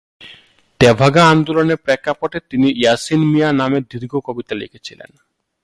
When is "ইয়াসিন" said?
2.71-3.21